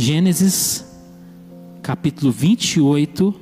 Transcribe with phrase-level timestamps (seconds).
[0.00, 0.82] Gênesis,
[1.82, 3.38] capítulo 28,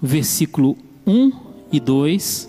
[0.00, 1.32] versículo 1
[1.72, 2.48] e 2.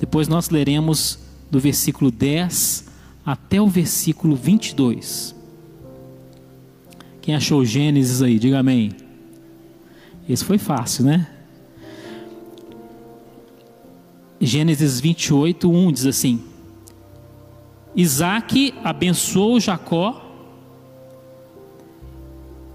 [0.00, 1.18] Depois nós leremos
[1.50, 2.86] do versículo 10
[3.26, 5.34] até o versículo 22.
[7.20, 8.90] Quem achou Gênesis aí, diga amém.
[10.26, 11.28] Esse foi fácil, né?
[14.40, 16.42] Gênesis 28, 1 diz assim:
[17.94, 20.24] Isaac abençoou Jacó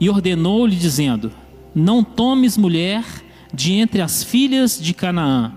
[0.03, 1.31] e ordenou-lhe, dizendo:
[1.73, 3.05] Não tomes mulher
[3.53, 5.53] de entre as filhas de Canaã.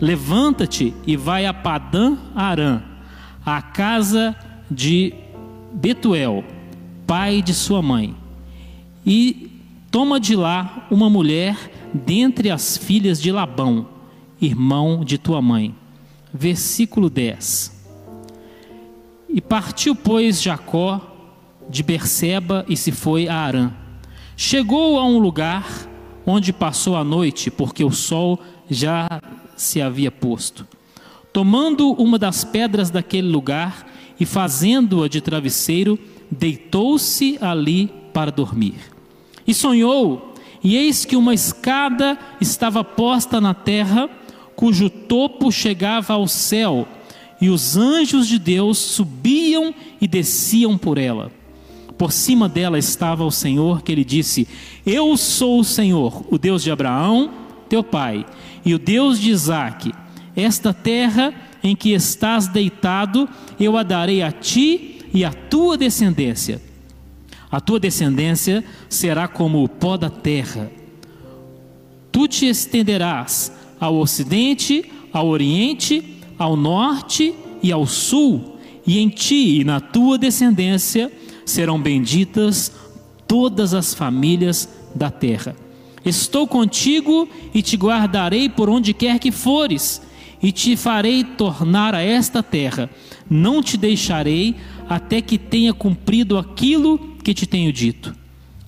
[0.00, 2.82] Levanta-te e vai a Padã Arã,
[3.44, 4.34] à casa
[4.70, 5.12] de
[5.74, 6.42] Betuel,
[7.06, 8.16] pai de sua mãe,
[9.04, 9.60] e
[9.90, 11.54] toma de lá uma mulher
[11.92, 13.86] dentre as filhas de Labão,
[14.40, 15.74] irmão de tua mãe.
[16.32, 17.86] Versículo 10.
[19.28, 20.98] E partiu, pois, Jacó
[21.68, 23.81] de Berseba e se foi a Arã.
[24.44, 25.88] Chegou a um lugar
[26.26, 29.08] onde passou a noite, porque o sol já
[29.56, 30.66] se havia posto.
[31.32, 33.86] Tomando uma das pedras daquele lugar
[34.18, 35.96] e fazendo-a de travesseiro,
[36.28, 38.74] deitou-se ali para dormir.
[39.46, 44.10] E sonhou, e eis que uma escada estava posta na terra,
[44.56, 46.88] cujo topo chegava ao céu,
[47.40, 51.30] e os anjos de Deus subiam e desciam por ela.
[52.02, 54.48] Por cima dela estava o Senhor, que ele disse:
[54.84, 57.30] Eu sou o Senhor, o Deus de Abraão,
[57.68, 58.26] teu pai,
[58.64, 59.94] e o Deus de Isaque.
[60.34, 66.60] Esta terra em que estás deitado, eu a darei a ti e à tua descendência.
[67.48, 70.72] A tua descendência será como o pó da terra.
[72.10, 77.32] Tu te estenderás ao ocidente, ao oriente, ao norte
[77.62, 81.12] e ao sul, e em ti e na tua descendência
[81.52, 82.72] serão benditas
[83.28, 85.54] todas as famílias da terra.
[86.04, 90.02] Estou contigo e te guardarei por onde quer que fores,
[90.42, 92.90] e te farei tornar a esta terra.
[93.30, 94.56] Não te deixarei
[94.88, 98.14] até que tenha cumprido aquilo que te tenho dito.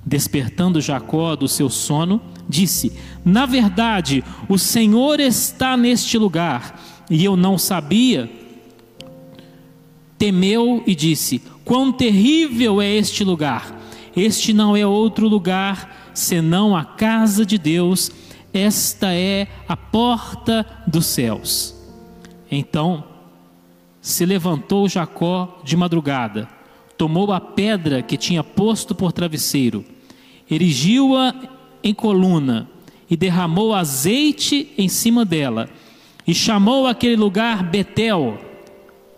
[0.07, 2.93] Despertando Jacó do seu sono, disse:
[3.25, 6.81] Na verdade, o Senhor está neste lugar,
[7.11, 8.31] e eu não sabia.
[10.17, 13.81] Temeu e disse: Quão terrível é este lugar!
[14.17, 18.11] Este não é outro lugar senão a casa de Deus,
[18.53, 21.75] esta é a porta dos céus.
[22.51, 23.05] Então
[24.01, 26.47] se levantou Jacó de madrugada,
[26.97, 29.85] tomou a pedra que tinha posto por travesseiro,
[30.49, 31.35] erigiu-a
[31.83, 32.69] em coluna
[33.11, 35.69] e derramou azeite em cima dela,
[36.27, 38.39] e chamou aquele lugar Betel.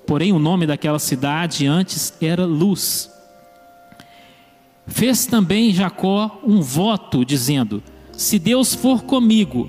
[0.07, 3.11] Porém, o nome daquela cidade antes era Luz.
[4.87, 9.69] Fez também Jacó um voto, dizendo: Se Deus for comigo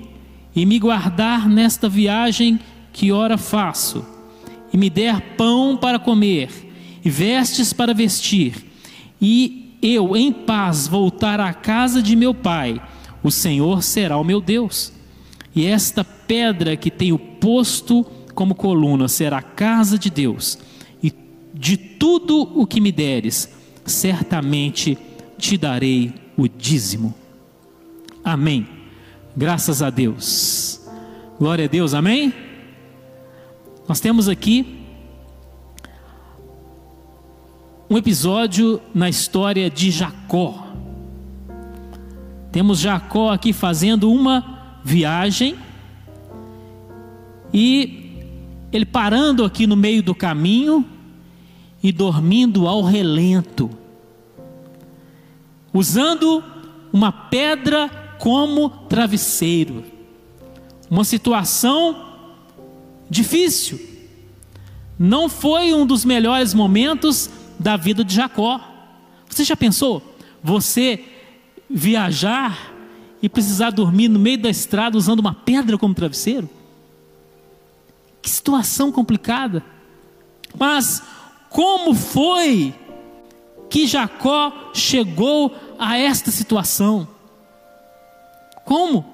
[0.56, 2.60] e me guardar nesta viagem
[2.94, 4.06] que ora faço,
[4.72, 6.50] e me der pão para comer,
[7.04, 8.66] e vestes para vestir,
[9.20, 12.82] e eu em paz voltar à casa de meu pai,
[13.24, 14.94] o Senhor será o meu Deus.
[15.56, 18.06] E esta pedra que tenho posto
[18.38, 20.60] como coluna será a casa de Deus,
[21.02, 21.12] e
[21.56, 23.52] de tudo o que me deres,
[23.84, 24.96] certamente
[25.40, 27.16] te darei o dízimo.
[28.24, 28.68] Amém.
[29.36, 30.88] Graças a Deus.
[31.40, 32.32] Glória a Deus, amém?
[33.90, 34.86] Nós temos aqui
[37.90, 40.68] um episódio na história de Jacó.
[42.52, 45.56] Temos Jacó aqui fazendo uma viagem
[47.52, 48.07] e
[48.72, 50.86] ele parando aqui no meio do caminho
[51.82, 53.70] e dormindo ao relento,
[55.74, 56.44] usando
[56.92, 59.84] uma pedra como travesseiro.
[60.90, 62.06] Uma situação
[63.10, 63.80] difícil.
[64.98, 67.30] Não foi um dos melhores momentos
[67.60, 68.60] da vida de Jacó.
[69.30, 70.02] Você já pensou?
[70.44, 71.04] Você
[71.70, 72.74] viajar
[73.22, 76.50] e precisar dormir no meio da estrada usando uma pedra como travesseiro?
[78.28, 79.64] Que situação complicada.
[80.60, 81.02] Mas
[81.50, 82.76] como foi
[83.70, 87.08] que Jacó chegou a esta situação?
[88.66, 89.06] Como?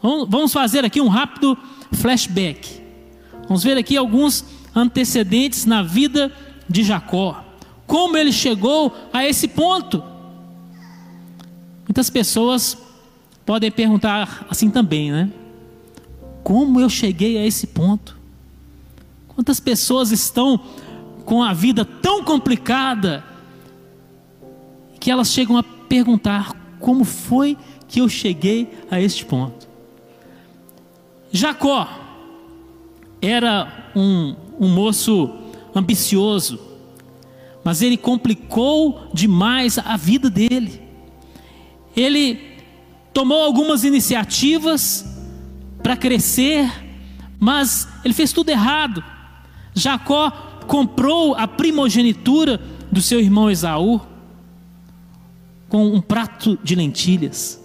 [0.00, 1.58] Vamos fazer aqui um rápido
[1.92, 2.82] flashback.
[3.48, 6.32] Vamos ver aqui alguns antecedentes na vida
[6.66, 7.44] de Jacó.
[7.86, 10.02] Como ele chegou a esse ponto?
[11.86, 12.78] Muitas pessoas
[13.44, 15.30] podem perguntar assim também, né?
[16.42, 18.21] Como eu cheguei a esse ponto?
[19.34, 20.60] Quantas pessoas estão
[21.24, 23.24] com a vida tão complicada
[25.00, 27.56] que elas chegam a perguntar: como foi
[27.88, 29.68] que eu cheguei a este ponto?
[31.30, 31.88] Jacó
[33.20, 35.30] era um, um moço
[35.74, 36.60] ambicioso,
[37.64, 40.82] mas ele complicou demais a vida dele.
[41.96, 42.38] Ele
[43.12, 45.06] tomou algumas iniciativas
[45.82, 46.70] para crescer,
[47.38, 49.02] mas ele fez tudo errado.
[49.74, 50.30] Jacó
[50.66, 52.60] comprou a primogenitura
[52.90, 54.00] do seu irmão Esaú
[55.68, 57.60] com um prato de lentilhas.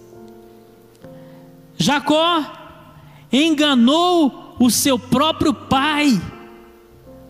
[1.78, 2.44] Jacó
[3.32, 6.20] enganou o seu próprio pai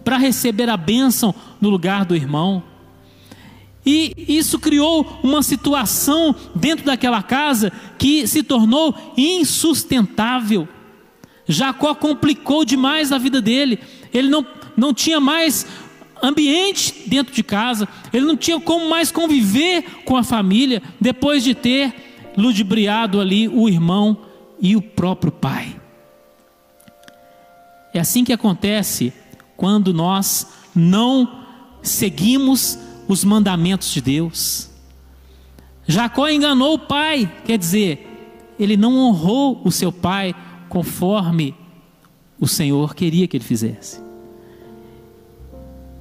[0.04, 2.64] para receber a bênção no lugar do irmão.
[3.86, 10.68] E isso criou uma situação dentro daquela casa que se tornou insustentável.
[11.48, 13.80] Jacó complicou demais a vida dele.
[14.14, 14.46] Ele não,
[14.78, 15.66] não tinha mais
[16.22, 21.54] ambiente dentro de casa, ele não tinha como mais conviver com a família depois de
[21.54, 21.94] ter
[22.38, 24.18] ludibriado ali o irmão
[24.60, 25.76] e o próprio pai.
[27.94, 29.12] É assim que acontece
[29.56, 31.46] quando nós não
[31.82, 32.78] seguimos
[33.08, 34.70] os mandamentos de Deus.
[35.88, 38.08] Jacó enganou o pai, quer dizer,
[38.60, 40.36] ele não honrou o seu pai
[40.70, 41.56] conforme
[42.40, 44.07] o Senhor queria que ele fizesse.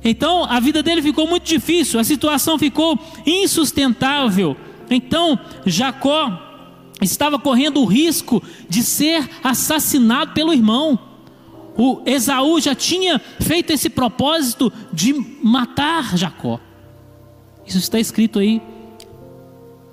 [0.08, 4.56] Então a vida dele ficou muito difícil, a situação ficou insustentável.
[4.88, 5.36] Então
[5.66, 6.40] Jacó
[7.02, 10.96] estava correndo o risco de ser assassinado pelo irmão.
[11.76, 15.12] O Esaú já tinha feito esse propósito de
[15.42, 16.60] matar Jacó.
[17.66, 18.62] Isso está escrito aí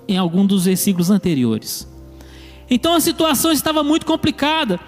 [0.06, 1.92] em algum dos versículos anteriores.
[2.70, 4.78] Então a situação estava muito complicada.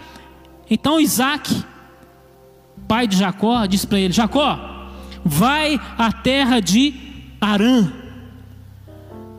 [0.70, 1.64] Então Isaac,
[2.86, 4.75] pai de Jacó, disse para ele: Jacó,
[5.26, 6.94] vai à terra de
[7.40, 7.90] Arã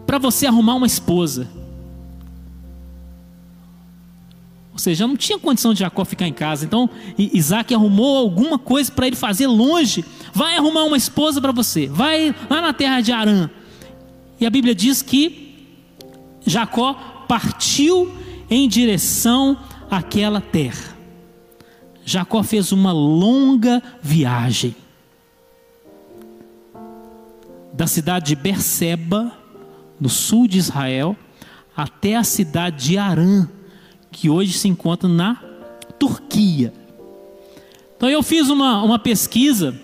[0.05, 1.47] para você arrumar uma esposa.
[4.73, 6.65] Ou seja, não tinha condição de Jacó ficar em casa.
[6.65, 10.05] Então Isaac arrumou alguma coisa para ele fazer longe.
[10.33, 11.87] Vai arrumar uma esposa para você.
[11.87, 13.49] Vai lá na terra de Arã.
[14.39, 15.55] E a Bíblia diz que
[16.45, 16.93] Jacó
[17.27, 18.13] partiu
[18.49, 19.57] em direção
[19.89, 20.95] àquela terra.
[22.05, 24.75] Jacó fez uma longa viagem
[27.77, 29.31] da cidade de Berseba,
[29.99, 31.15] no sul de Israel,
[31.75, 33.47] até a cidade de Arã,
[34.11, 35.35] que hoje se encontra na
[35.99, 36.73] Turquia.
[37.95, 39.79] Então eu fiz uma, uma pesquisa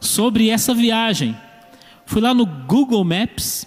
[0.00, 1.36] sobre essa viagem.
[2.06, 3.66] Fui lá no Google Maps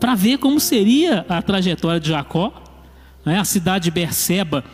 [0.00, 2.52] para ver como seria a trajetória de Jacó.
[3.24, 3.38] Né?
[3.38, 4.64] A cidade de Berseba,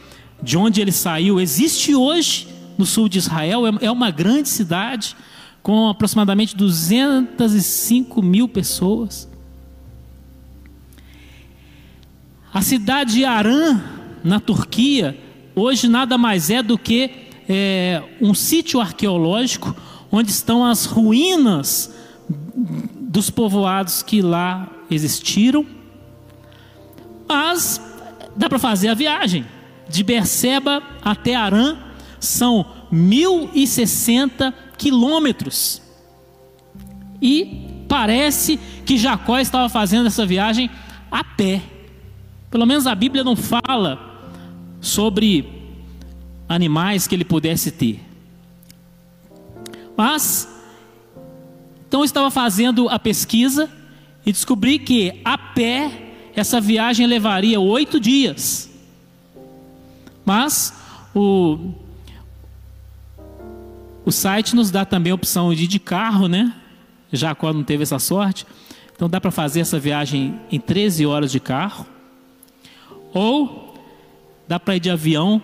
[0.43, 2.49] de onde ele saiu, existe hoje
[2.79, 5.15] no sul de Israel, é, é uma grande cidade
[5.63, 9.29] com aproximadamente 205 mil pessoas.
[12.53, 13.81] A cidade de Arã,
[14.25, 15.19] na Turquia,
[15.55, 17.11] hoje nada mais é do que
[17.49, 19.75] é, um sítio arqueológico
[20.11, 21.95] onde estão as ruínas
[22.97, 25.67] dos povoados que lá existiram.
[27.29, 27.81] Mas
[28.35, 29.45] dá para fazer a viagem
[29.89, 31.77] de Berseba até Arã,
[32.21, 35.83] são 1060 quilômetros.
[37.21, 40.71] E parece que Jacó estava fazendo essa viagem
[41.11, 41.61] a pé.
[42.51, 43.99] Pelo menos a Bíblia não fala
[44.81, 45.47] sobre
[46.49, 48.01] animais que ele pudesse ter.
[49.97, 50.49] Mas,
[51.87, 53.69] então eu estava fazendo a pesquisa
[54.25, 58.71] e descobri que a pé essa viagem levaria oito dias.
[60.25, 60.73] Mas
[61.15, 61.73] o,
[64.09, 66.55] o site nos dá também a opção de ir de carro, né?
[67.13, 68.47] Jacó não teve essa sorte.
[68.97, 71.85] Então dá para fazer essa viagem em 13 horas de carro.
[73.13, 73.75] Ou
[74.49, 75.43] dá para ir de avião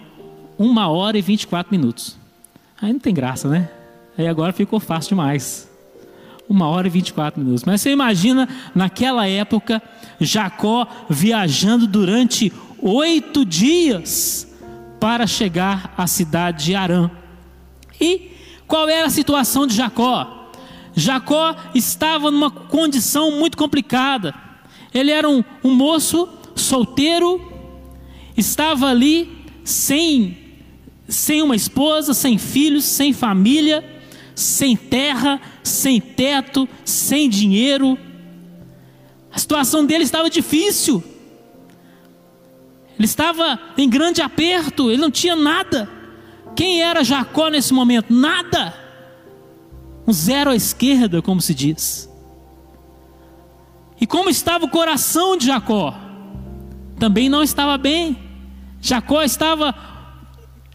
[0.56, 2.16] uma hora e 24 minutos.
[2.80, 3.68] Aí não tem graça, né?
[4.16, 5.70] Aí agora ficou fácil demais.
[6.48, 7.64] Uma hora e 24 minutos.
[7.64, 9.82] Mas você imagina, naquela época,
[10.18, 14.50] Jacó viajando durante oito dias
[14.98, 17.10] para chegar à cidade de Arã.
[18.00, 18.33] E
[18.66, 20.50] qual era a situação de Jacó?
[20.94, 24.34] Jacó estava numa condição muito complicada.
[24.92, 27.40] Ele era um, um moço solteiro,
[28.36, 29.28] estava ali
[29.64, 30.38] sem,
[31.08, 33.84] sem uma esposa, sem filhos, sem família,
[34.34, 37.98] sem terra, sem teto, sem dinheiro.
[39.32, 41.02] A situação dele estava difícil.
[42.96, 45.88] Ele estava em grande aperto, ele não tinha nada.
[46.54, 48.12] Quem era Jacó nesse momento?
[48.12, 48.74] Nada.
[50.06, 52.08] Um zero à esquerda, como se diz.
[54.00, 55.94] E como estava o coração de Jacó?
[56.98, 58.16] Também não estava bem.
[58.80, 59.74] Jacó estava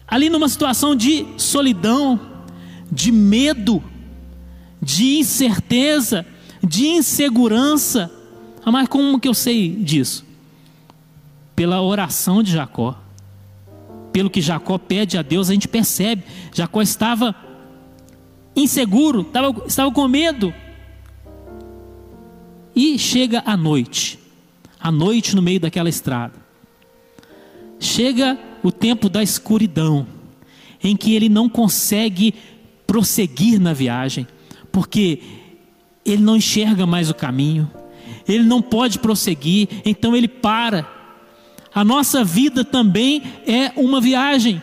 [0.06, 2.18] ali numa situação de solidão,
[2.90, 3.82] de medo,
[4.82, 6.26] de incerteza,
[6.62, 8.10] de insegurança.
[8.64, 10.26] Ah, mas como que eu sei disso?
[11.54, 12.98] Pela oração de Jacó.
[14.12, 16.24] Pelo que Jacó pede a Deus, a gente percebe.
[16.52, 17.34] Jacó estava
[18.54, 20.52] inseguro, estava, estava com medo.
[22.74, 24.18] E chega a noite,
[24.78, 26.34] a noite no meio daquela estrada.
[27.78, 30.06] Chega o tempo da escuridão,
[30.82, 32.34] em que ele não consegue
[32.86, 34.26] prosseguir na viagem,
[34.70, 35.20] porque
[36.04, 37.70] ele não enxerga mais o caminho,
[38.28, 40.99] ele não pode prosseguir, então ele para.
[41.74, 44.60] A nossa vida também é uma viagem.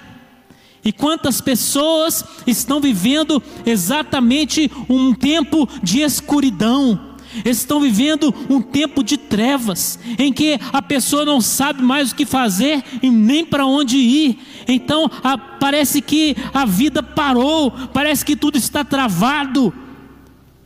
[0.83, 9.17] E quantas pessoas estão vivendo exatamente um tempo de escuridão, estão vivendo um tempo de
[9.17, 13.97] trevas, em que a pessoa não sabe mais o que fazer e nem para onde
[13.97, 14.39] ir.
[14.67, 19.73] Então a, parece que a vida parou, parece que tudo está travado.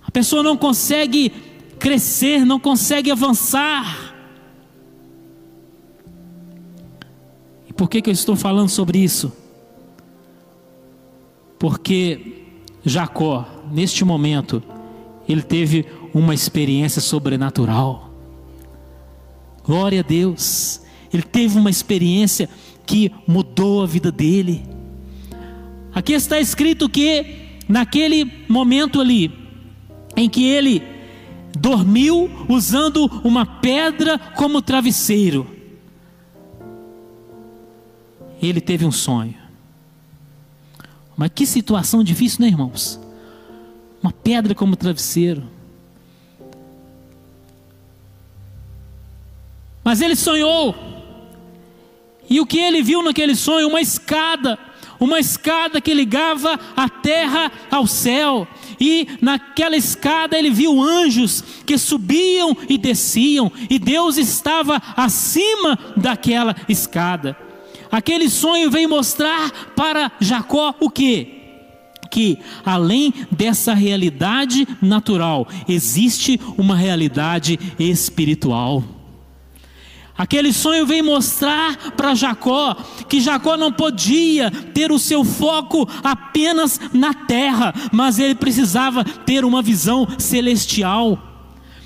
[0.06, 1.32] A pessoa não consegue
[1.80, 4.11] crescer, não consegue avançar.
[7.82, 9.34] Por que, que eu estou falando sobre isso?
[11.58, 12.44] Porque
[12.86, 14.62] Jacó, neste momento,
[15.28, 18.14] ele teve uma experiência sobrenatural.
[19.64, 20.80] Glória a Deus.
[21.12, 22.48] Ele teve uma experiência
[22.86, 24.64] que mudou a vida dele.
[25.92, 29.32] Aqui está escrito que naquele momento ali
[30.16, 30.84] em que ele
[31.60, 35.61] dormiu usando uma pedra como travesseiro,
[38.48, 39.36] ele teve um sonho.
[41.16, 43.00] Mas que situação difícil, né, irmãos?
[44.02, 45.44] Uma pedra como travesseiro.
[49.84, 50.76] Mas ele sonhou.
[52.30, 53.68] E o que ele viu naquele sonho?
[53.68, 54.58] Uma escada,
[55.00, 58.48] uma escada que ligava a terra ao céu.
[58.80, 66.56] E naquela escada ele viu anjos que subiam e desciam, e Deus estava acima daquela
[66.68, 67.51] escada.
[67.92, 71.42] Aquele sonho veio mostrar para Jacó o que?
[72.12, 78.84] que além dessa realidade natural, existe uma realidade espiritual.
[80.18, 82.76] Aquele sonho vem mostrar para Jacó
[83.08, 89.46] que Jacó não podia ter o seu foco apenas na terra, mas ele precisava ter
[89.46, 91.31] uma visão celestial.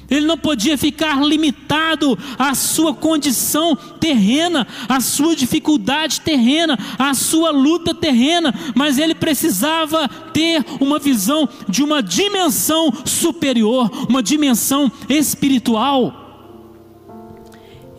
[0.10, 7.50] Ele não podia ficar limitado à sua condição terrena, à sua dificuldade terrena, à sua
[7.52, 16.26] luta terrena, mas ele precisava ter uma visão de uma dimensão superior, uma dimensão espiritual.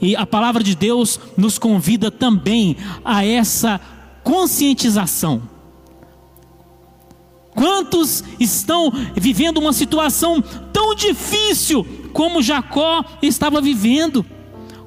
[0.00, 3.80] E a palavra de Deus nos convida também a essa
[4.22, 5.56] conscientização.
[7.56, 11.86] Quantos estão vivendo uma situação tão difícil
[12.16, 14.24] como Jacó estava vivendo?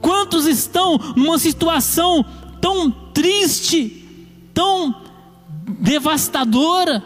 [0.01, 2.25] Quantos estão numa situação
[2.59, 4.03] tão triste,
[4.51, 4.95] tão
[5.79, 7.03] devastadora?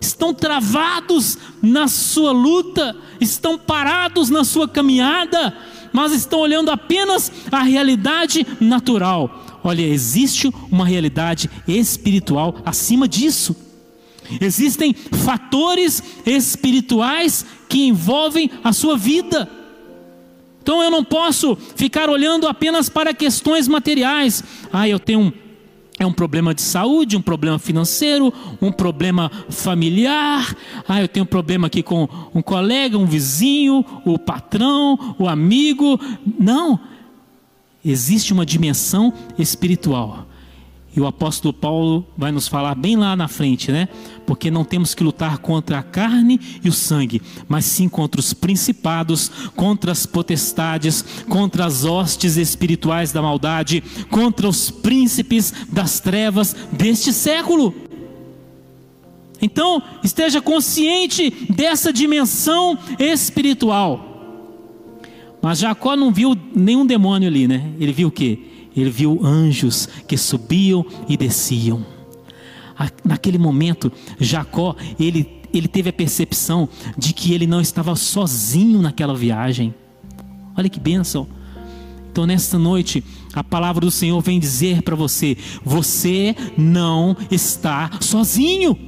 [0.00, 5.52] Estão travados na sua luta, estão parados na sua caminhada,
[5.92, 9.60] mas estão olhando apenas a realidade natural.
[9.64, 13.56] Olha, existe uma realidade espiritual acima disso.
[14.40, 19.63] Existem fatores espirituais que envolvem a sua vida.
[20.64, 24.42] Então eu não posso ficar olhando apenas para questões materiais.
[24.72, 25.32] Ah, eu tenho um
[25.96, 30.56] é um problema de saúde, um problema financeiro, um problema familiar.
[30.88, 36.00] Ah, eu tenho um problema aqui com um colega, um vizinho, o patrão, o amigo.
[36.40, 36.80] Não.
[37.84, 40.26] Existe uma dimensão espiritual.
[40.96, 43.88] E o apóstolo Paulo vai nos falar bem lá na frente, né?
[44.24, 48.32] Porque não temos que lutar contra a carne e o sangue, mas sim contra os
[48.32, 56.54] principados, contra as potestades, contra as hostes espirituais da maldade, contra os príncipes das trevas
[56.70, 57.74] deste século.
[59.42, 64.12] Então, esteja consciente dessa dimensão espiritual.
[65.42, 67.72] Mas Jacó não viu nenhum demônio ali, né?
[67.80, 68.53] Ele viu o quê?
[68.76, 71.84] Ele viu anjos que subiam e desciam.
[73.04, 79.14] Naquele momento, Jacó, ele, ele teve a percepção de que ele não estava sozinho naquela
[79.14, 79.74] viagem.
[80.56, 81.26] Olha que bênção.
[82.10, 83.02] Então, nesta noite,
[83.32, 88.78] a palavra do Senhor vem dizer para você: você não está sozinho.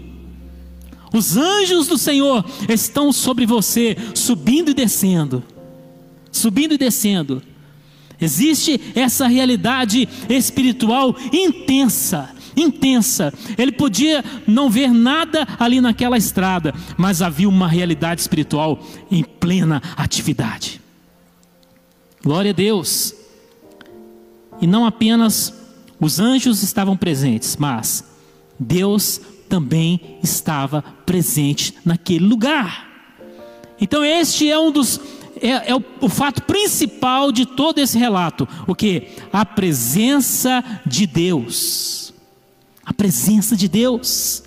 [1.12, 5.42] Os anjos do Senhor estão sobre você, subindo e descendo.
[6.30, 7.42] subindo e descendo.
[8.20, 13.32] Existe essa realidade espiritual intensa, intensa.
[13.58, 18.80] Ele podia não ver nada ali naquela estrada, mas havia uma realidade espiritual
[19.10, 20.80] em plena atividade.
[22.22, 23.14] Glória a Deus.
[24.60, 25.52] E não apenas
[26.00, 28.04] os anjos estavam presentes, mas
[28.58, 32.86] Deus também estava presente naquele lugar.
[33.80, 34.98] Então, este é um dos
[35.40, 38.48] é, é o, o, fato principal de todo esse relato.
[38.66, 39.08] O que?
[39.32, 42.14] A presença de Deus.
[42.84, 44.42] A presença de Deus.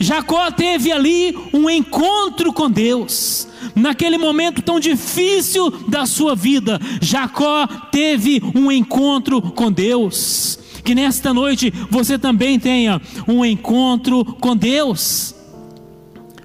[0.00, 3.48] Jacó teve ali um encontro com Deus.
[3.74, 10.58] Naquele momento tão difícil da sua vida, Jacó teve um encontro com Deus.
[10.84, 15.34] Que nesta noite você também tenha um encontro com Deus.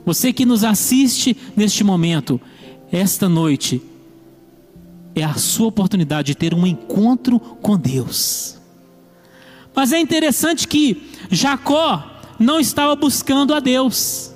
[0.05, 2.39] Você que nos assiste neste momento,
[2.91, 3.81] esta noite
[5.15, 8.59] é a sua oportunidade de ter um encontro com Deus.
[9.75, 12.03] Mas é interessante que Jacó
[12.39, 14.33] não estava buscando a Deus,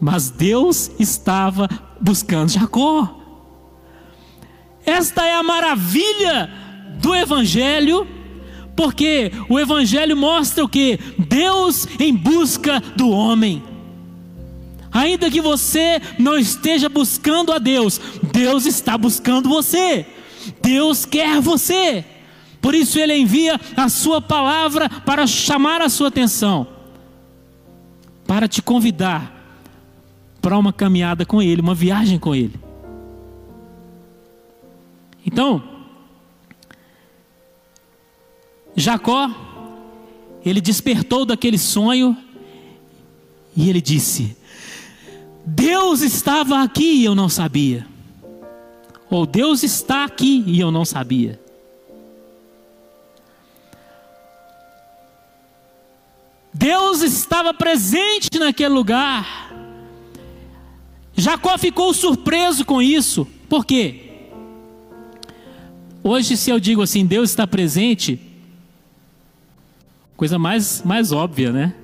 [0.00, 1.68] mas Deus estava
[2.00, 3.20] buscando Jacó.
[4.84, 6.50] Esta é a maravilha
[7.00, 8.06] do Evangelho,
[8.76, 10.98] porque o Evangelho mostra o que?
[11.18, 13.62] Deus em busca do homem.
[14.90, 18.00] Ainda que você não esteja buscando a Deus,
[18.32, 20.06] Deus está buscando você.
[20.62, 22.04] Deus quer você.
[22.60, 26.66] Por isso ele envia a sua palavra para chamar a sua atenção,
[28.26, 29.32] para te convidar
[30.40, 32.54] para uma caminhada com ele, uma viagem com ele.
[35.26, 35.73] Então,
[38.76, 39.30] Jacó,
[40.44, 42.16] ele despertou daquele sonho
[43.56, 44.36] e ele disse:
[45.44, 47.86] Deus estava aqui e eu não sabia.
[49.10, 51.40] Ou Deus está aqui e eu não sabia.
[56.52, 59.52] Deus estava presente naquele lugar.
[61.16, 63.26] Jacó ficou surpreso com isso.
[63.48, 64.00] Por quê?
[66.02, 68.20] Hoje, se eu digo assim, Deus está presente,
[70.16, 71.74] coisa mais, mais óbvia, né?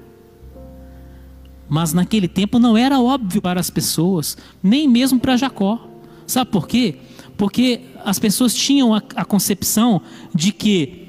[1.68, 5.88] Mas naquele tempo não era óbvio para as pessoas, nem mesmo para Jacó.
[6.26, 6.96] Sabe por quê?
[7.36, 10.02] Porque as pessoas tinham a, a concepção
[10.34, 11.08] de que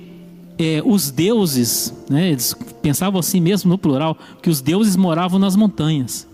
[0.57, 5.55] é, os deuses, né, eles pensavam assim mesmo no plural, que os deuses moravam nas
[5.55, 6.27] montanhas.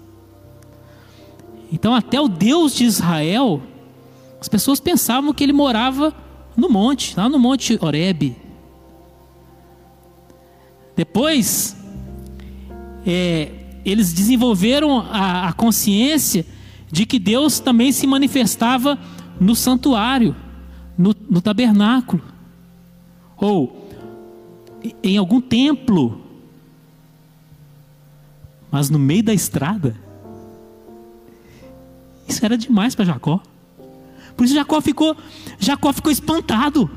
[1.71, 3.61] Então, até o Deus de Israel,
[4.39, 6.13] as pessoas pensavam que ele morava
[6.55, 8.35] no monte, lá no Monte Horebe.
[10.97, 11.77] Depois,
[13.05, 13.51] é,
[13.85, 16.43] eles desenvolveram a, a consciência
[16.91, 18.97] de que Deus também se manifestava
[19.39, 20.35] no santuário,
[20.97, 22.23] no, no tabernáculo.
[23.37, 23.87] Ou
[25.03, 26.19] em algum templo,
[28.71, 29.95] mas no meio da estrada.
[32.27, 33.41] Isso era demais para Jacó.
[34.35, 35.15] Por isso Jacó ficou,
[35.59, 36.89] Jacó ficou espantado.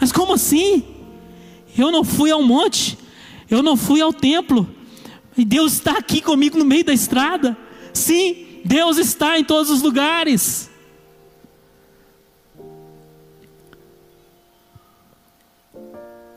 [0.00, 0.84] Mas como assim?
[1.76, 2.98] Eu não fui ao monte,
[3.50, 4.68] eu não fui ao templo,
[5.36, 7.56] e Deus está aqui comigo no meio da estrada.
[7.92, 10.70] Sim, Deus está em todos os lugares.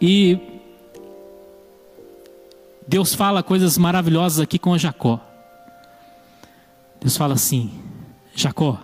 [0.02, 0.38] E
[2.88, 5.20] Deus fala coisas maravilhosas aqui com Jacó.
[7.00, 7.72] Deus fala assim:
[8.36, 8.80] Jacó,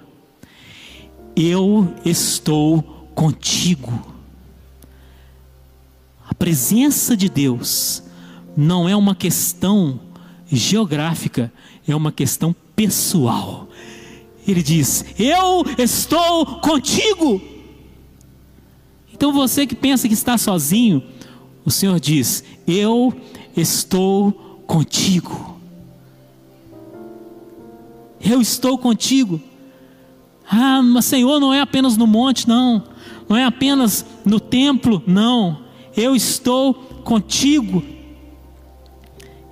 [1.35, 2.81] eu estou
[3.13, 4.15] contigo.
[6.29, 8.03] A presença de Deus
[8.59, 10.01] não é uma questão
[10.51, 11.49] geográfica,
[11.87, 13.69] é uma questão pessoal.
[14.45, 17.41] Ele diz: Eu estou contigo.
[19.13, 21.01] Então você que pensa que está sozinho,
[21.63, 23.13] o Senhor diz: Eu
[23.55, 24.33] estou
[24.67, 25.57] contigo.
[28.19, 29.39] Eu estou contigo.
[30.51, 32.83] Ah, mas Senhor, não é apenas no monte, não.
[33.29, 35.59] Não é apenas no templo, não.
[35.95, 36.73] Eu estou
[37.05, 37.98] contigo.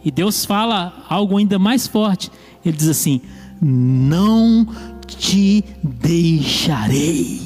[0.08, 2.32] E Deus fala algo ainda mais forte.
[2.64, 3.20] Ele diz assim:
[3.62, 4.66] Não
[5.06, 7.42] te deixarei.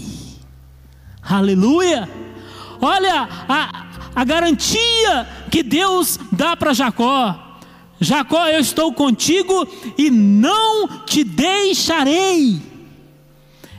[1.24, 2.08] Aleluia!
[2.80, 7.58] Olha a, a garantia que Deus dá para Jacó.
[8.00, 12.62] Jacó, eu estou contigo e não te deixarei.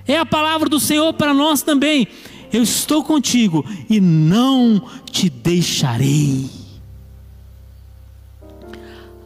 [0.09, 2.09] É a palavra do Senhor para nós também.
[2.53, 6.62] Eu estou contigo e não te deixarei.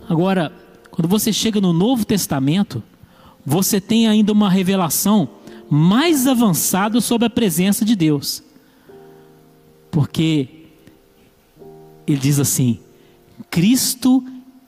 [0.09, 0.53] Agora,
[0.91, 2.83] quando você chega no Novo Testamento,
[3.45, 5.29] você tem ainda uma revelação
[5.69, 8.43] mais avançada sobre a presença de Deus.
[9.91, 10.49] Porque
[12.07, 12.79] ele diz assim:
[13.51, 14.25] Cristo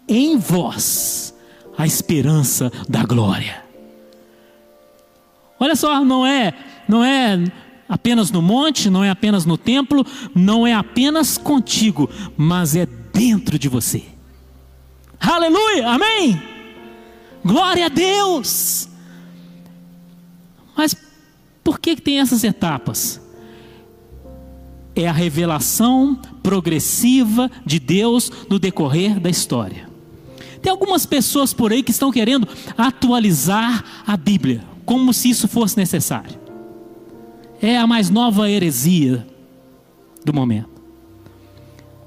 [0.08, 1.34] em vós,
[1.76, 3.62] a esperança da glória.
[5.60, 6.54] Olha só, não é,
[6.88, 7.44] não é
[7.88, 13.58] apenas no monte, não é apenas no templo, não é apenas contigo, mas é dentro
[13.58, 14.17] de você.
[15.20, 16.42] Aleluia, amém.
[17.44, 18.88] Glória a Deus.
[20.76, 20.94] Mas
[21.64, 23.20] por que, tem essas etapas?
[24.94, 29.88] É a revelação progressiva de Deus no decorrer da história.
[30.62, 35.76] Tem algumas pessoas por aí que estão querendo atualizar a Bíblia, como se isso fosse
[35.76, 36.38] necessário.
[37.60, 39.26] É a mais nova heresia
[40.24, 40.70] do momento.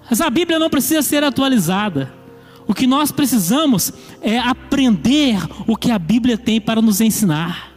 [0.10, 2.20] Mas a Bíblia não precisa ser atualizada.
[2.67, 7.71] O que nós precisamos é aprender o que a Bíblia tem para nos ensinar.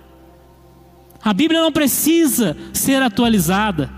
[1.23, 3.91] A Bíblia não precisa ser atualizada.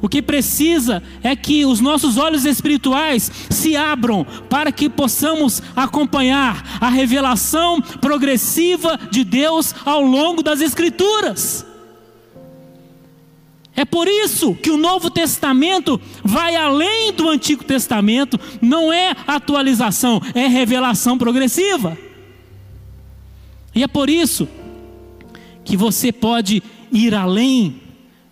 [0.00, 6.78] O que precisa é que os nossos olhos espirituais se abram para que possamos acompanhar
[6.80, 11.64] a revelação progressiva de Deus ao longo das Escrituras.
[13.74, 20.20] É por isso que o Novo Testamento vai além do Antigo Testamento, não é atualização,
[20.34, 21.96] é revelação progressiva.
[23.74, 24.46] E é por isso
[25.64, 27.80] que você pode ir além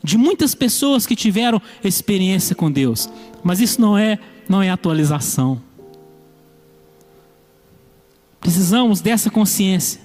[0.05, 3.09] de muitas pessoas que tiveram experiência com Deus,
[3.43, 5.63] mas isso não é não é atualização.
[8.41, 10.01] Precisamos dessa consciência.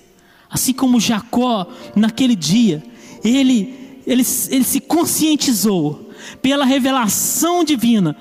[0.49, 2.83] Assim como Jacó naquele dia,
[3.23, 8.15] ele ele, ele se conscientizou pela revelação divina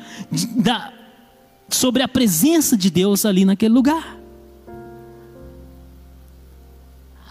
[0.56, 0.92] da,
[1.68, 4.18] sobre a presença de Deus ali naquele lugar.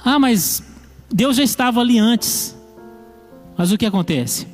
[0.05, 0.61] Ah, mas
[1.11, 2.55] Deus já estava ali antes.
[3.57, 4.47] Mas o que acontece?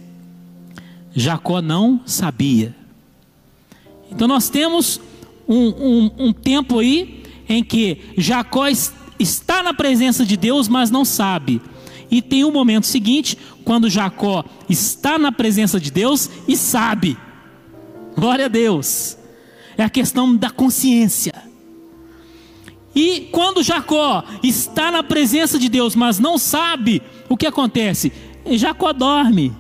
[1.14, 2.76] Jacó não sabia.
[4.12, 5.00] Então nós temos
[5.48, 8.68] um, um, um tempo aí em que Jacó
[9.18, 11.62] está na presença de Deus, mas não sabe.
[12.12, 17.18] E tem o um momento seguinte, quando Jacó está na presença de Deus e sabe.
[18.16, 19.18] Glória a Deus.
[19.78, 21.34] É a questão da consciência.
[22.96, 28.12] E quando Jacó está na presença de Deus, mas não sabe, o que acontece?
[28.46, 29.56] Jacó dorme.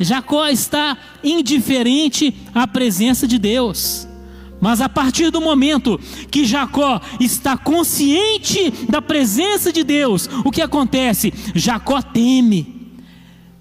[0.00, 4.08] Jacó está indiferente à presença de Deus.
[4.64, 6.00] Mas a partir do momento
[6.30, 11.34] que Jacó está consciente da presença de Deus, o que acontece?
[11.54, 12.96] Jacó teme,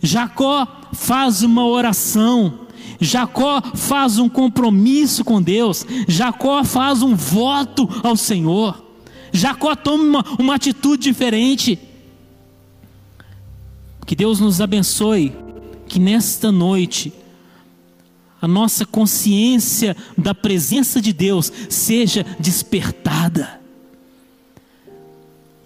[0.02, 2.68] Jacó faz uma oração,
[3.02, 8.82] Jacó faz um compromisso com Deus, Jacó faz um voto ao Senhor,
[9.34, 11.78] Jacó toma uma, uma atitude diferente.
[14.06, 15.34] Que Deus nos abençoe,
[15.86, 17.12] que nesta noite
[18.44, 23.62] a nossa consciência da presença de Deus seja despertada.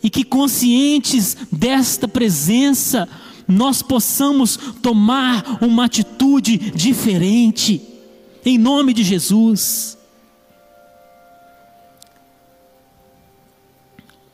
[0.03, 3.09] E que conscientes desta presença,
[3.47, 7.81] nós possamos tomar uma atitude diferente,
[8.45, 9.97] em nome de Jesus.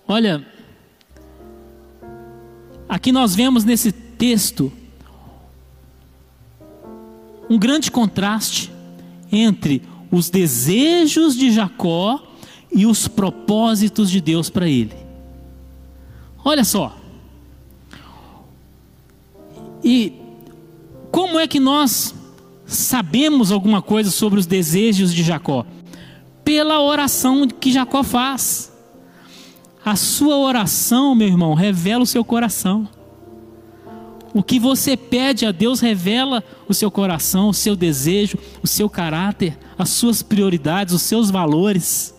[0.05, 0.45] Olha,
[2.89, 4.69] aqui nós vemos nesse texto
[7.53, 8.71] um grande contraste
[9.31, 12.19] entre os desejos de Jacó
[12.71, 14.93] e os propósitos de Deus para ele.
[16.43, 16.97] Olha só.
[19.83, 20.13] E
[21.11, 22.15] como é que nós
[22.65, 25.63] sabemos alguma coisa sobre os desejos de Jacó?
[26.43, 28.73] Pela oração que Jacó faz.
[29.85, 32.89] A sua oração, meu irmão, revela o seu coração.
[34.33, 38.89] O que você pede a Deus revela o seu coração, o seu desejo, o seu
[38.89, 42.15] caráter, as suas prioridades, os seus valores.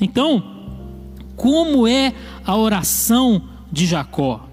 [0.00, 0.42] Então,
[1.34, 4.48] como é a oração de Jacó?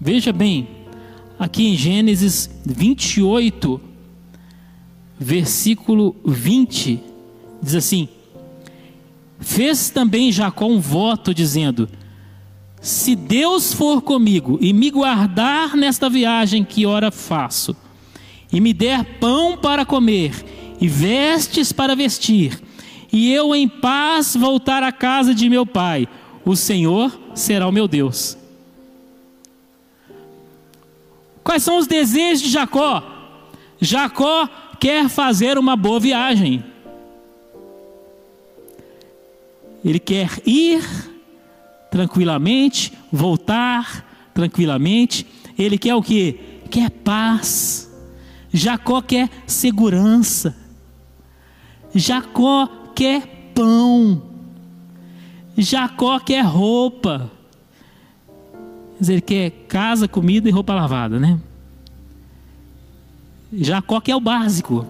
[0.00, 0.68] Veja bem,
[1.38, 3.80] aqui em Gênesis 28,
[5.18, 7.00] versículo 20,
[7.62, 8.08] diz assim:
[9.38, 11.88] Fez também Jacó um voto, dizendo:
[12.80, 17.76] se Deus for comigo e me guardar nesta viagem que ora faço,
[18.52, 20.32] e me der pão para comer
[20.80, 22.60] e vestes para vestir,
[23.12, 26.08] e eu em paz voltar à casa de meu pai,
[26.44, 28.36] o Senhor será o meu Deus.
[31.44, 33.02] Quais são os desejos de Jacó?
[33.80, 36.64] Jacó quer fazer uma boa viagem.
[39.84, 41.09] Ele quer ir
[41.90, 45.26] tranquilamente, voltar tranquilamente.
[45.58, 46.38] Ele quer o que?
[46.70, 47.90] Quer paz.
[48.52, 50.56] Jacó quer segurança.
[51.94, 54.22] Jacó quer pão.
[55.56, 57.30] Jacó quer roupa.
[58.96, 61.38] Quer dizer, ele quer casa, comida e roupa lavada, né?
[63.52, 64.86] Jacó quer o básico.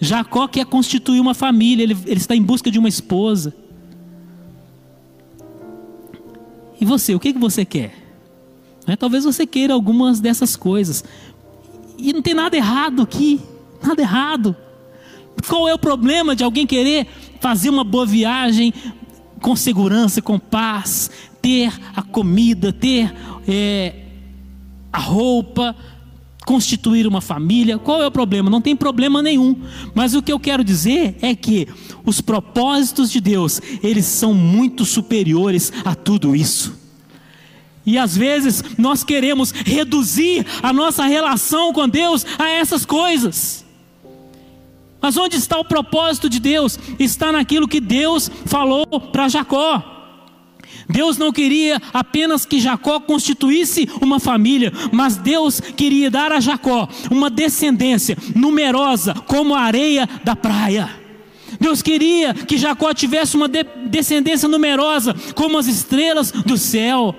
[0.00, 3.54] Jacó quer constituir uma família, ele, ele está em busca de uma esposa.
[6.84, 7.94] E você, o que, que você quer?
[8.86, 8.94] Né?
[8.94, 11.02] Talvez você queira algumas dessas coisas.
[11.96, 13.40] E não tem nada errado aqui,
[13.82, 14.54] nada errado.
[15.48, 17.06] Qual é o problema de alguém querer
[17.40, 18.74] fazer uma boa viagem
[19.40, 23.14] com segurança, com paz, ter a comida, ter
[23.48, 23.94] é,
[24.92, 25.74] a roupa,
[26.44, 27.78] constituir uma família?
[27.78, 28.50] Qual é o problema?
[28.50, 29.56] Não tem problema nenhum.
[29.94, 31.66] Mas o que eu quero dizer é que
[32.04, 36.78] os propósitos de Deus, eles são muito superiores a tudo isso.
[37.86, 43.64] E às vezes nós queremos reduzir a nossa relação com Deus a essas coisas.
[45.00, 46.78] Mas onde está o propósito de Deus?
[46.98, 49.93] Está naquilo que Deus falou para Jacó.
[50.88, 56.88] Deus não queria apenas que Jacó constituísse uma família, mas Deus queria dar a Jacó
[57.10, 60.90] uma descendência numerosa como a areia da praia.
[61.60, 67.14] Deus queria que Jacó tivesse uma de descendência numerosa como as estrelas do céu.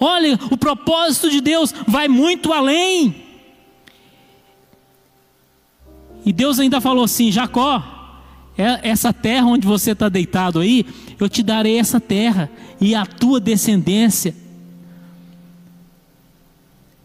[0.00, 3.14] Olha, o propósito de Deus vai muito além.
[6.24, 8.01] E Deus ainda falou assim: Jacó,
[8.56, 10.86] essa terra onde você está deitado aí,
[11.18, 14.34] eu te darei essa terra e a tua descendência,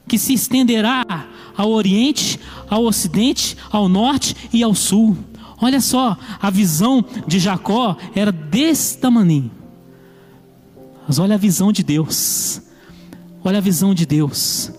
[0.07, 1.05] que se estenderá
[1.55, 5.17] ao oriente, ao ocidente, ao norte e ao sul.
[5.59, 9.51] Olha só, a visão de Jacó era desse tamanho.
[11.07, 12.61] Mas olha a visão de Deus.
[13.43, 14.71] Olha a visão de Deus.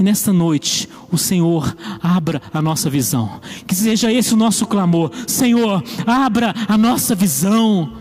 [0.00, 3.38] E nesta noite, o Senhor abra a nossa visão.
[3.66, 5.10] Que seja esse o nosso clamor.
[5.26, 7.92] Senhor, abra a nossa visão.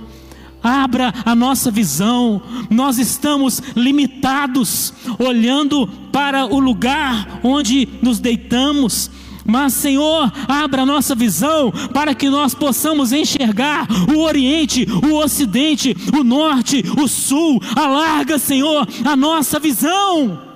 [0.63, 2.41] Abra a nossa visão.
[2.69, 9.11] Nós estamos limitados, olhando para o lugar onde nos deitamos.
[9.45, 13.85] Mas, Senhor, abra a nossa visão para que nós possamos enxergar
[14.15, 17.61] o Oriente, o Ocidente, o Norte, o Sul.
[17.75, 20.48] Alarga, Senhor, a nossa visão.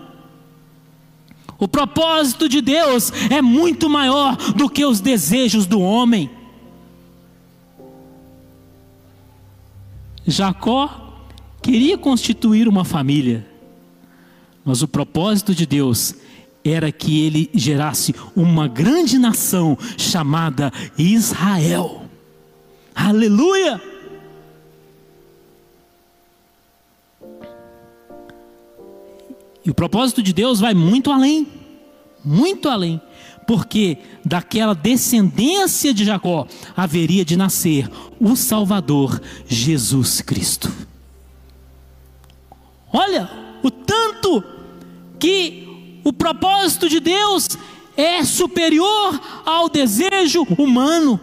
[1.63, 6.30] O propósito de Deus é muito maior do que os desejos do homem.
[10.28, 11.23] Jacó
[11.62, 13.47] queria constituir uma família,
[14.65, 16.13] mas o propósito de Deus
[16.65, 22.04] era que ele gerasse uma grande nação chamada Israel.
[22.93, 23.82] Aleluia!
[29.65, 31.47] E o propósito de Deus vai muito além,
[32.23, 33.02] muito além,
[33.47, 40.71] porque daquela descendência de Jacó haveria de nascer o Salvador, Jesus Cristo.
[42.91, 43.30] Olha,
[43.63, 44.43] o tanto
[45.19, 47.58] que o propósito de Deus
[47.95, 51.19] é superior ao desejo humano.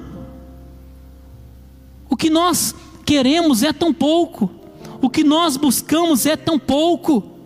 [2.08, 2.74] O que nós
[3.04, 4.50] queremos é tão pouco,
[5.00, 7.39] o que nós buscamos é tão pouco.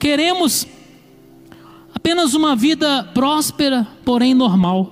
[0.00, 0.66] Queremos
[1.94, 4.90] apenas uma vida próspera, porém normal.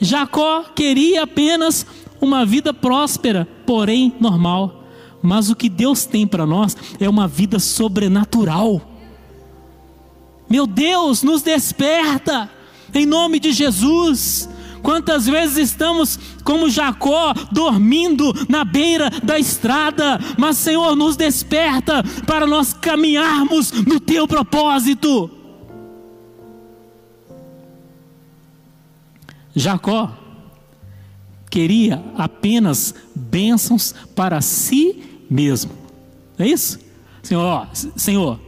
[0.00, 1.84] Jacó queria apenas
[2.20, 4.84] uma vida próspera, porém normal.
[5.20, 8.80] Mas o que Deus tem para nós é uma vida sobrenatural.
[10.48, 12.48] Meu Deus, nos desperta,
[12.94, 14.48] em nome de Jesus.
[14.82, 22.46] Quantas vezes estamos como Jacó, dormindo na beira da estrada, mas Senhor, nos desperta para
[22.46, 25.30] nós caminharmos no teu propósito.
[29.54, 30.12] Jacó
[31.50, 35.72] queria apenas bênçãos para si mesmo.
[36.38, 36.78] É isso?
[37.22, 38.40] Senhor, Senhor,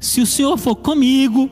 [0.00, 1.50] se o Senhor for comigo,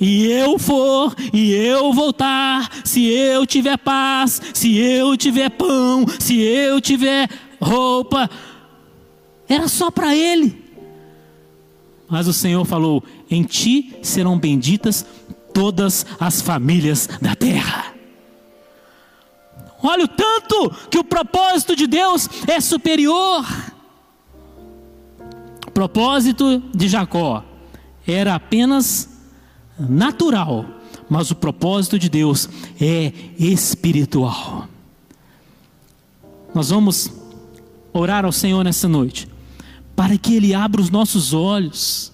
[0.00, 6.40] e eu for, e eu voltar, se eu tiver paz, se eu tiver pão, se
[6.40, 7.28] eu tiver
[7.60, 8.30] roupa,
[9.48, 10.64] era só para ele.
[12.08, 15.04] Mas o Senhor falou: Em ti serão benditas
[15.52, 17.92] todas as famílias da terra.
[19.82, 23.44] Olha o tanto que o propósito de Deus é superior.
[25.66, 27.44] O propósito de Jacó
[28.06, 29.17] era apenas
[29.78, 30.64] natural,
[31.08, 32.48] mas o propósito de Deus
[32.80, 34.68] é espiritual.
[36.54, 37.12] nós vamos
[37.92, 39.28] orar ao Senhor nessa noite,
[39.94, 42.12] para que Ele abra os nossos olhos,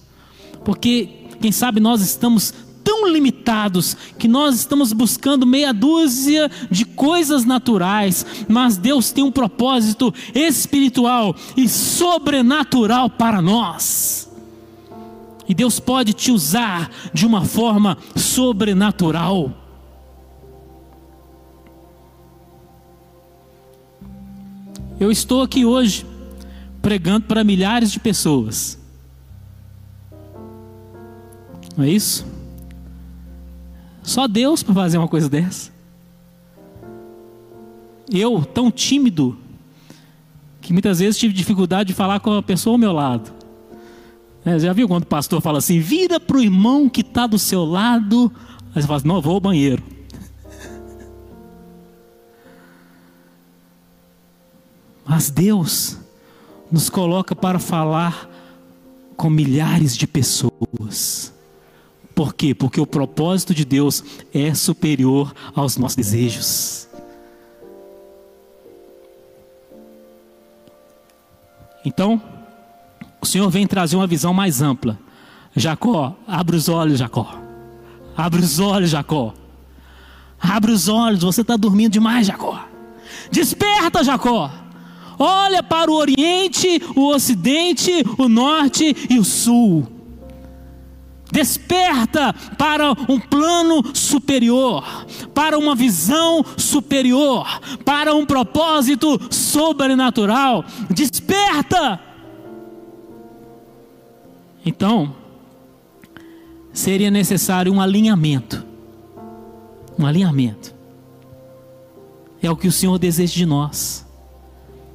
[0.63, 1.09] porque
[1.41, 8.25] quem sabe nós estamos tão limitados que nós estamos buscando meia dúzia de coisas naturais,
[8.47, 14.29] mas Deus tem um propósito espiritual e sobrenatural para nós.
[15.47, 19.51] E Deus pode te usar de uma forma sobrenatural.
[24.99, 26.05] Eu estou aqui hoje
[26.81, 28.79] pregando para milhares de pessoas.
[31.75, 32.25] Não é isso?
[34.01, 35.71] Só Deus para fazer uma coisa dessa.
[38.09, 39.37] Eu, tão tímido,
[40.61, 43.31] que muitas vezes tive dificuldade de falar com a pessoa ao meu lado.
[44.45, 47.39] É, já viu quando o pastor fala assim: vira para o irmão que está do
[47.39, 48.31] seu lado.
[48.75, 49.83] Aí você fala assim: não, vou ao banheiro.
[55.03, 55.97] Mas Deus
[56.71, 58.29] nos coloca para falar
[59.17, 61.33] com milhares de pessoas.
[62.13, 62.53] Por quê?
[62.53, 64.03] Porque o propósito de Deus
[64.33, 66.87] é superior aos nossos desejos.
[71.83, 72.21] Então,
[73.25, 74.99] o Senhor vem trazer uma visão mais ampla.
[75.55, 77.35] Jacó, abre os olhos, Jacó.
[78.15, 79.33] Abre os olhos, Jacó.
[80.39, 82.63] Abre os olhos, você está dormindo demais, Jacó.
[83.31, 84.51] Desperta, Jacó.
[85.17, 89.87] Olha para o Oriente, o Ocidente, o Norte e o Sul.
[91.31, 94.85] Desperta para um plano superior,
[95.33, 100.63] para uma visão superior, para um propósito sobrenatural.
[100.91, 102.04] Desperta!
[104.65, 105.15] Então,
[106.73, 108.65] seria necessário um alinhamento.
[109.97, 110.73] Um alinhamento.
[112.41, 114.05] É o que o Senhor deseja de nós.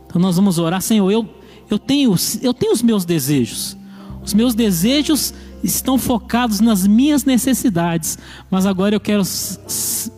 [0.07, 1.29] Então nós vamos orar, Senhor, eu,
[1.71, 3.77] eu, tenho, eu tenho os meus desejos.
[4.23, 8.19] Os meus desejos estão focados nas minhas necessidades.
[8.51, 9.23] Mas agora eu quero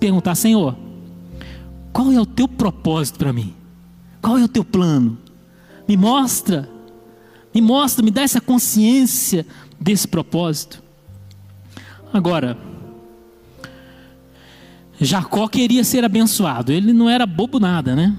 [0.00, 0.76] perguntar, Senhor,
[1.92, 3.54] qual é o teu propósito para mim?
[4.20, 5.18] Qual é o teu plano?
[5.86, 6.68] Me mostra,
[7.54, 9.46] me mostra, me dá essa consciência
[9.80, 10.82] desse propósito.
[12.12, 12.56] Agora,
[15.00, 18.16] Jacó queria ser abençoado, ele não era bobo nada, né?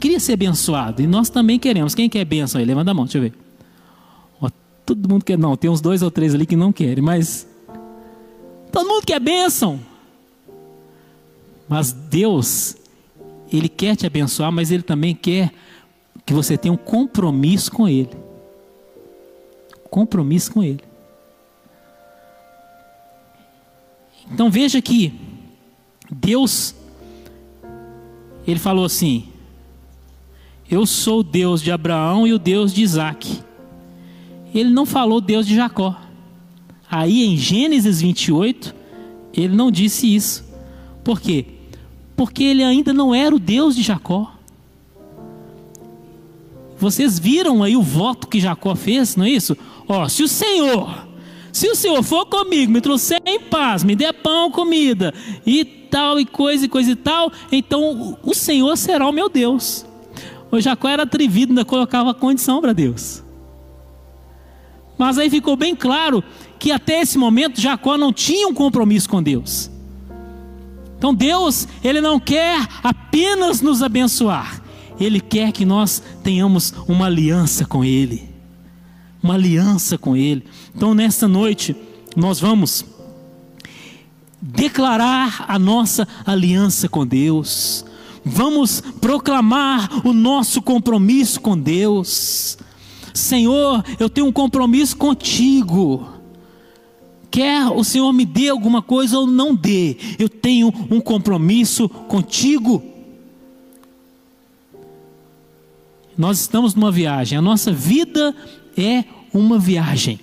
[0.00, 1.94] Queria ser abençoado, e nós também queremos.
[1.94, 2.64] Quem quer bênção aí?
[2.64, 3.34] Levanta a mão, deixa eu ver.
[4.90, 7.46] Todo mundo quer, não, tem uns dois ou três ali que não querem, mas
[8.72, 9.78] todo mundo quer bênção.
[11.68, 12.76] Mas Deus,
[13.52, 15.52] Ele quer te abençoar, mas Ele também quer
[16.26, 18.10] que você tenha um compromisso com Ele.
[19.90, 20.82] Compromisso com Ele.
[24.32, 25.12] Então veja que
[26.10, 26.74] Deus,
[28.46, 29.28] Ele falou assim:
[30.70, 33.42] Eu sou o Deus de Abraão e o Deus de Isaac
[34.54, 35.96] ele não falou Deus de Jacó.
[36.90, 38.74] Aí em Gênesis 28,
[39.32, 40.44] ele não disse isso.
[41.04, 41.46] Por quê?
[42.16, 44.32] Porque ele ainda não era o Deus de Jacó.
[46.76, 49.56] Vocês viram aí o voto que Jacó fez, não é isso?
[49.92, 51.04] Ó, se o Senhor,
[51.52, 55.12] se o Senhor for comigo, me trouxer em paz, me der pão, comida
[55.44, 59.84] e tal e coisa e coisa e tal, então o Senhor será o meu Deus.
[60.48, 63.20] O Jacó era atrevido, ainda colocava condição para Deus.
[64.96, 66.22] Mas aí ficou bem claro
[66.56, 69.68] que até esse momento Jacó não tinha um compromisso com Deus.
[70.96, 74.62] Então Deus, ele não quer apenas nos abençoar,
[75.00, 78.29] ele quer que nós tenhamos uma aliança com ele.
[79.22, 80.44] Uma aliança com ele.
[80.74, 81.76] Então nesta noite
[82.16, 82.84] nós vamos
[84.40, 87.84] declarar a nossa aliança com Deus.
[88.24, 92.58] Vamos proclamar o nosso compromisso com Deus.
[93.12, 96.06] Senhor, eu tenho um compromisso contigo.
[97.30, 102.82] Quer o Senhor me dê alguma coisa ou não dê, eu tenho um compromisso contigo.
[106.18, 108.34] Nós estamos numa viagem, a nossa vida
[108.76, 110.20] é uma viagem.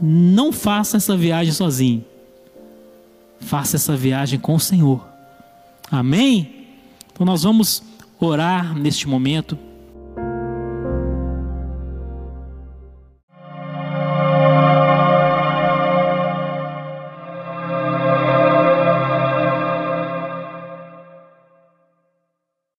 [0.00, 2.04] Não faça essa viagem sozinho.
[3.40, 5.06] Faça essa viagem com o Senhor.
[5.90, 6.66] Amém?
[7.12, 7.82] Então nós vamos
[8.20, 9.58] orar neste momento.